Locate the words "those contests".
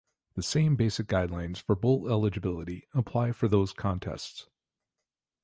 3.47-4.47